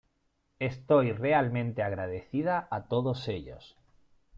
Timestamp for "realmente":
1.11-1.83